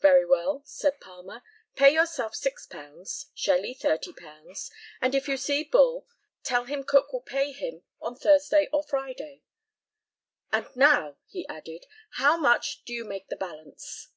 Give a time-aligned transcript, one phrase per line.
[0.00, 1.42] "Very well," said Palmer,
[1.76, 4.68] "pay yourself £6, Shelly, £30,
[5.00, 6.08] and if you see Bull,
[6.42, 9.44] tell him Cook will pay him on Thursday or Friday.
[10.50, 14.08] And now," he added, "how much do you make the balance?"